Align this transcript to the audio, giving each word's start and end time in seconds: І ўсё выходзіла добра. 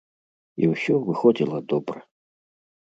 І 0.61 0.69
ўсё 0.73 0.95
выходзіла 1.07 1.57
добра. 1.77 1.99